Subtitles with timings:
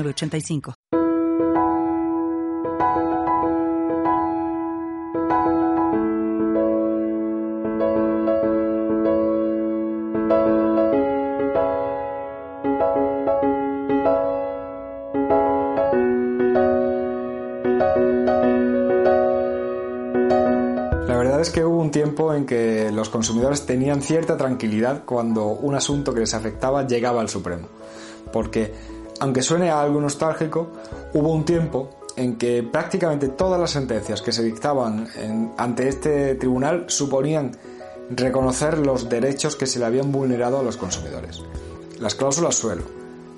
[0.00, 0.74] 85
[21.06, 25.48] La verdad es que hubo un tiempo en que los consumidores tenían cierta tranquilidad cuando
[25.48, 27.68] un asunto que les afectaba llegaba al Supremo.
[28.32, 28.72] Porque
[29.22, 30.72] aunque suene a algo nostálgico,
[31.14, 35.06] hubo un tiempo en que prácticamente todas las sentencias que se dictaban
[35.56, 37.52] ante este tribunal suponían
[38.10, 41.40] reconocer los derechos que se le habían vulnerado a los consumidores.
[42.00, 42.82] Las cláusulas suelo,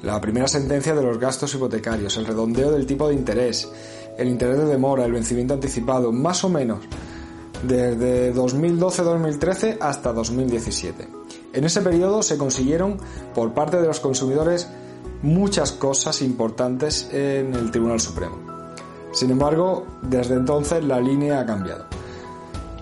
[0.03, 3.69] la primera sentencia de los gastos hipotecarios, el redondeo del tipo de interés,
[4.17, 6.79] el interés de demora, el vencimiento anticipado, más o menos
[7.63, 11.09] desde 2012-2013 hasta 2017.
[11.53, 12.97] En ese periodo se consiguieron
[13.35, 14.67] por parte de los consumidores
[15.25, 18.37] muchas cosas importantes en el Tribunal Supremo.
[19.11, 21.87] Sin embargo, desde entonces la línea ha cambiado.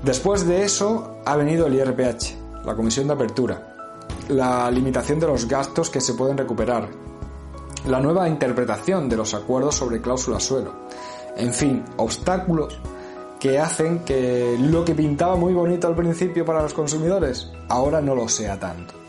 [0.03, 3.75] Después de eso ha venido el IRPH, la Comisión de Apertura,
[4.29, 6.89] la limitación de los gastos que se pueden recuperar,
[7.87, 10.73] la nueva interpretación de los acuerdos sobre cláusula suelo,
[11.37, 12.77] en fin, obstáculos
[13.39, 18.17] que hacen que lo que pintaba muy bonito al principio para los consumidores ahora no
[18.17, 19.02] lo sea tanto.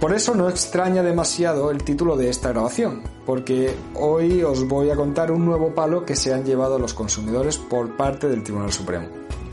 [0.00, 4.96] Por eso no extraña demasiado el título de esta grabación, porque hoy os voy a
[4.96, 9.08] contar un nuevo palo que se han llevado los consumidores por parte del Tribunal Supremo.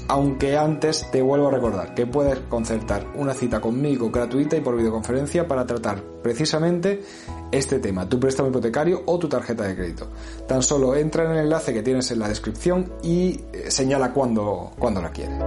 [0.07, 4.77] Aunque antes te vuelvo a recordar que puedes concertar una cita conmigo gratuita y por
[4.77, 7.03] videoconferencia para tratar precisamente
[7.51, 10.07] este tema, tu préstamo hipotecario o tu tarjeta de crédito.
[10.47, 14.71] Tan solo entra en el enlace que tienes en la descripción y eh, señala cuando,
[14.79, 15.43] cuando la quieres.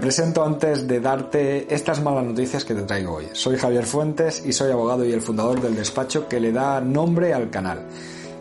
[0.00, 3.28] Presento antes de darte estas malas noticias que te traigo hoy.
[3.32, 7.34] Soy Javier Fuentes y soy abogado y el fundador del despacho que le da nombre
[7.34, 7.86] al canal,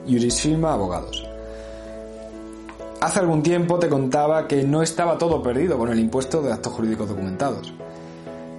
[0.07, 1.27] Jurisfirma Abogados.
[3.01, 6.73] Hace algún tiempo te contaba que no estaba todo perdido con el impuesto de actos
[6.73, 7.73] jurídicos documentados.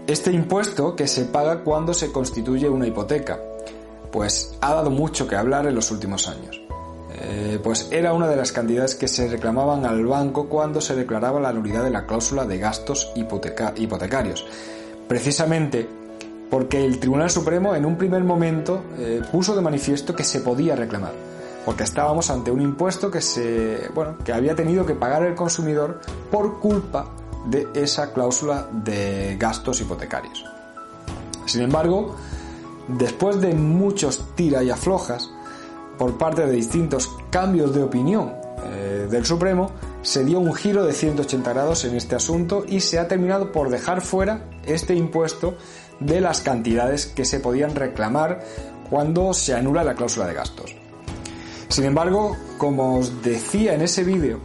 [0.06, 3.38] Este impuesto que se paga cuando se constituye una hipoteca,
[4.10, 6.59] pues ha dado mucho que hablar en los últimos años.
[7.32, 11.38] Eh, pues era una de las cantidades que se reclamaban al banco cuando se declaraba
[11.38, 14.44] la nulidad de la cláusula de gastos hipotecarios.
[15.06, 15.88] Precisamente
[16.50, 20.74] porque el Tribunal Supremo en un primer momento eh, puso de manifiesto que se podía
[20.74, 21.12] reclamar,
[21.64, 26.00] porque estábamos ante un impuesto que se, bueno, que había tenido que pagar el consumidor
[26.32, 27.06] por culpa
[27.46, 30.44] de esa cláusula de gastos hipotecarios.
[31.46, 32.16] Sin embargo,
[32.88, 35.30] después de muchos tira y aflojas,
[36.00, 38.32] por parte de distintos cambios de opinión
[38.64, 42.98] eh, del Supremo, se dio un giro de 180 grados en este asunto y se
[42.98, 45.58] ha terminado por dejar fuera este impuesto
[45.98, 48.40] de las cantidades que se podían reclamar
[48.88, 50.74] cuando se anula la cláusula de gastos.
[51.68, 54.40] Sin embargo, como os decía en ese vídeo,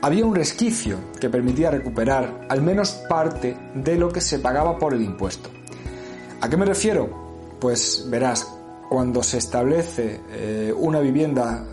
[0.00, 4.94] había un resquicio que permitía recuperar al menos parte de lo que se pagaba por
[4.94, 5.50] el impuesto.
[6.40, 7.56] ¿A qué me refiero?
[7.58, 8.46] Pues verás,
[8.88, 11.64] cuando se establece eh, una vivienda,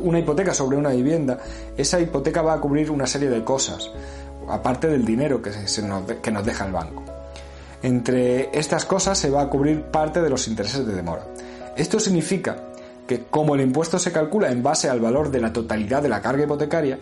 [0.00, 1.38] una hipoteca sobre una vivienda,
[1.76, 3.90] esa hipoteca va a cubrir una serie de cosas,
[4.48, 7.02] aparte del dinero que nos deja el banco.
[7.82, 11.26] Entre estas cosas se va a cubrir parte de los intereses de demora.
[11.76, 12.56] Esto significa
[13.06, 16.22] que como el impuesto se calcula en base al valor de la totalidad de la
[16.22, 16.98] carga hipotecaria,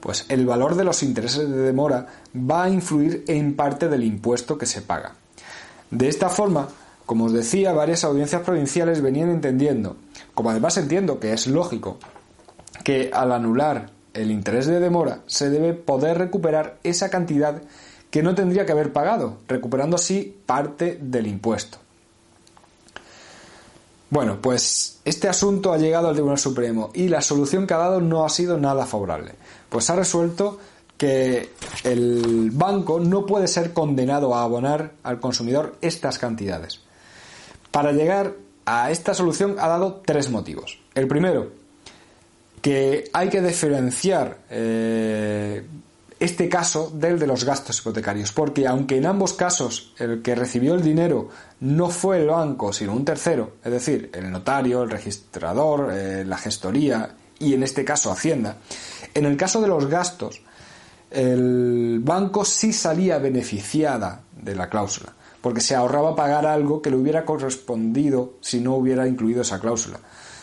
[0.00, 4.56] pues el valor de los intereses de demora va a influir en parte del impuesto
[4.56, 5.12] que se paga.
[5.90, 6.66] De esta forma,
[7.06, 9.96] como os decía, varias audiencias provinciales venían entendiendo,
[10.34, 11.98] como además entiendo que es lógico,
[12.84, 17.62] que al anular el interés de demora se debe poder recuperar esa cantidad
[18.10, 21.78] que no tendría que haber pagado, recuperando así parte del impuesto.
[24.10, 28.02] Bueno, pues este asunto ha llegado al Tribunal Supremo y la solución que ha dado
[28.02, 29.32] no ha sido nada favorable,
[29.70, 30.58] pues ha resuelto
[30.98, 31.48] que
[31.82, 36.80] el banco no puede ser condenado a abonar al consumidor estas cantidades.
[37.72, 38.34] Para llegar
[38.64, 40.78] a esta solución ha dado tres motivos.
[40.94, 41.50] El primero,
[42.60, 45.66] que hay que diferenciar eh,
[46.20, 50.74] este caso del de los gastos hipotecarios, porque aunque en ambos casos el que recibió
[50.74, 51.28] el dinero
[51.60, 56.38] no fue el banco, sino un tercero, es decir, el notario, el registrador, eh, la
[56.38, 58.58] gestoría y en este caso Hacienda,
[59.14, 60.40] en el caso de los gastos,
[61.10, 66.96] el banco sí salía beneficiada de la cláusula, porque se ahorraba pagar algo que le
[66.96, 69.98] hubiera correspondido si no hubiera incluido esa cláusula.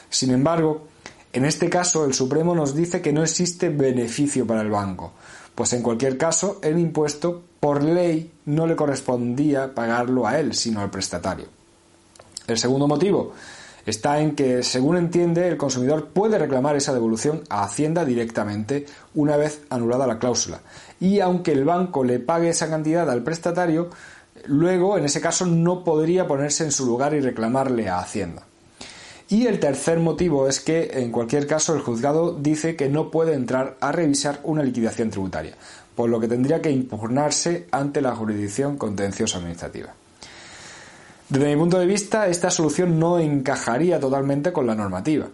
[0.10, 0.88] Sin embargo,
[1.34, 5.14] en este caso el Supremo nos dice que no existe beneficio para el banco,
[5.56, 10.82] pues en cualquier caso el impuesto por ley no le correspondía pagarlo a él, sino
[10.82, 11.46] al prestatario.
[12.48, 13.34] El segundo motivo
[13.86, 18.86] está en que, según entiende, el consumidor puede reclamar esa devolución a Hacienda directamente
[19.16, 20.62] una vez anulada la cláusula.
[21.00, 23.90] Y aunque el banco le pague esa cantidad al prestatario,
[24.46, 28.44] luego, en ese caso, no podría ponerse en su lugar y reclamarle a Hacienda.
[29.30, 33.34] Y el tercer motivo es que, en cualquier caso, el juzgado dice que no puede
[33.34, 35.54] entrar a revisar una liquidación tributaria,
[35.96, 39.94] por lo que tendría que impugnarse ante la jurisdicción contenciosa administrativa.
[41.30, 45.28] Desde mi punto de vista, esta solución no encajaría totalmente con la normativa.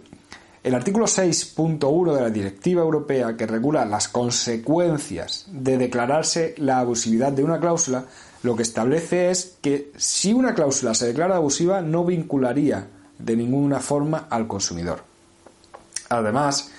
[0.62, 7.32] El artículo 6.1 de la Directiva Europea, que regula las consecuencias de declararse la abusividad
[7.32, 8.04] de una cláusula,
[8.46, 12.86] lo que establece es que si una cláusula se declara abusiva no vincularía
[13.18, 15.02] de ninguna forma al consumidor.
[16.08, 16.70] Además,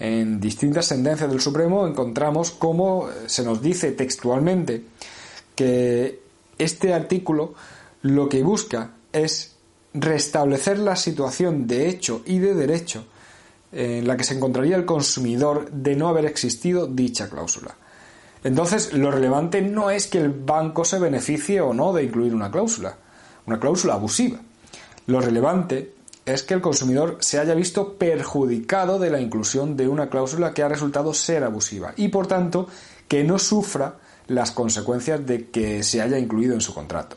[0.00, 4.82] en distintas sentencias del Supremo encontramos cómo se nos dice textualmente
[5.54, 6.20] que
[6.56, 7.54] este artículo
[8.00, 9.52] lo que busca es
[9.92, 13.04] restablecer la situación de hecho y de derecho
[13.72, 17.76] en la que se encontraría el consumidor de no haber existido dicha cláusula.
[18.44, 22.50] Entonces, lo relevante no es que el banco se beneficie o no de incluir una
[22.50, 22.96] cláusula,
[23.46, 24.38] una cláusula abusiva.
[25.06, 25.94] Lo relevante
[26.26, 30.62] es que el consumidor se haya visto perjudicado de la inclusión de una cláusula que
[30.62, 32.68] ha resultado ser abusiva y, por tanto,
[33.08, 33.94] que no sufra
[34.26, 37.16] las consecuencias de que se haya incluido en su contrato.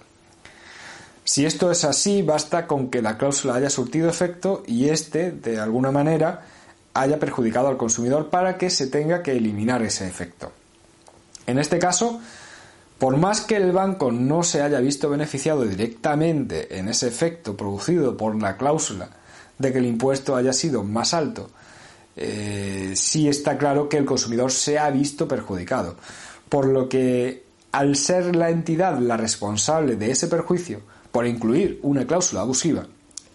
[1.26, 5.60] Si esto es así, basta con que la cláusula haya surtido efecto y éste, de
[5.60, 6.46] alguna manera,
[6.94, 10.54] haya perjudicado al consumidor para que se tenga que eliminar ese efecto.
[11.48, 12.20] En este caso,
[13.00, 18.18] por más que el banco no se haya visto beneficiado directamente en ese efecto producido
[18.18, 19.10] por la cláusula
[19.58, 21.50] de que el impuesto haya sido más alto,
[22.16, 25.96] eh, sí está claro que el consumidor se ha visto perjudicado.
[26.50, 32.06] Por lo que, al ser la entidad la responsable de ese perjuicio, por incluir una
[32.06, 32.88] cláusula abusiva,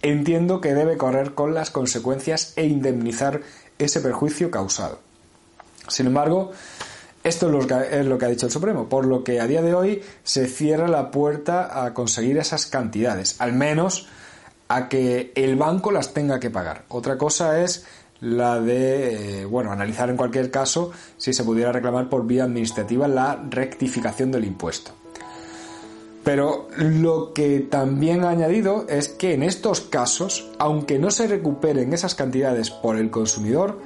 [0.02, 3.40] entiendo que debe correr con las consecuencias e indemnizar
[3.78, 4.98] ese perjuicio causado.
[5.88, 6.52] Sin embargo,
[7.24, 7.52] esto es
[8.06, 10.88] lo, que, ha dicho el Supremo, por lo que a día de hoy se cierra
[10.88, 14.08] la puerta a conseguir esas cantidades, al menos
[14.68, 16.84] a que el banco las tenga que pagar.
[16.88, 17.84] Otra cosa es
[18.20, 23.06] la de, eh, bueno, analizar en cualquier caso si se pudiera reclamar por vía administrativa
[23.06, 24.92] la rectificación del impuesto.
[26.24, 31.92] Pero lo que también ha añadido es que en estos casos, aunque no se recuperen
[31.92, 33.80] esas cantidades por el consumidor,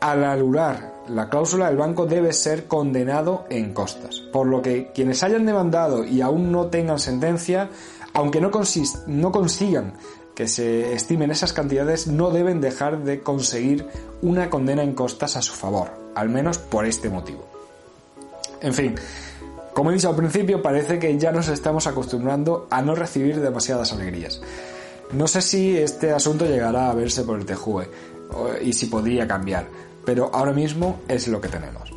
[0.00, 4.20] al anular la cláusula el banco debe ser condenado en costas.
[4.32, 7.68] Por lo que quienes hayan demandado y aún no tengan sentencia,
[8.14, 9.92] aunque no, consigan
[10.34, 13.86] que se estimen esas cantidades, no deben dejar de conseguir
[14.22, 17.44] una condena en costas a su favor, al menos por este motivo.
[18.62, 18.94] En fin,
[19.74, 23.92] como he dicho al principio, parece que ya nos estamos acostumbrando a no recibir demasiadas
[23.92, 24.40] alegrías.
[25.12, 27.88] No sé si este asunto llegará a verse por el Tejue
[28.62, 29.66] y si podría cambiar,
[30.04, 31.92] pero ahora mismo es lo que tenemos.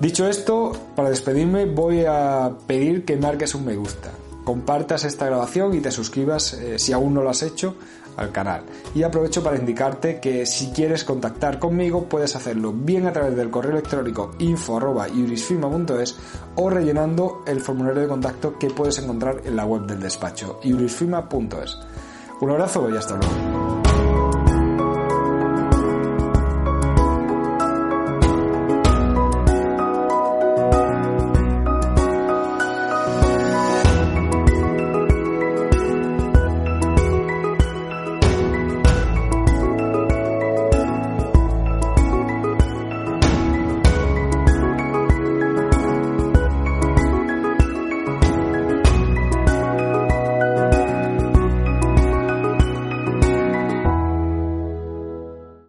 [0.00, 4.10] Dicho esto, para despedirme voy a pedir que marques un me gusta,
[4.44, 7.76] compartas esta grabación y te suscribas eh, si aún no lo has hecho
[8.16, 8.62] al canal.
[8.94, 13.50] Y aprovecho para indicarte que si quieres contactar conmigo puedes hacerlo bien a través del
[13.50, 16.16] correo electrónico info.iurisfirma.es
[16.56, 21.78] o rellenando el formulario de contacto que puedes encontrar en la web del despacho iurisfirma.es.
[22.40, 23.53] Un abrazo y hasta luego.